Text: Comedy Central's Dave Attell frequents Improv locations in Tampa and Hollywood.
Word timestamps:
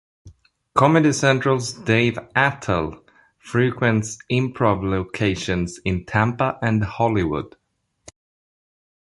Comedy 0.73 1.13
Central's 1.13 1.73
Dave 1.73 2.17
Attell 2.35 3.03
frequents 3.37 4.17
Improv 4.31 4.81
locations 4.81 5.77
in 5.85 6.07
Tampa 6.07 6.57
and 6.59 6.83
Hollywood. 6.83 7.55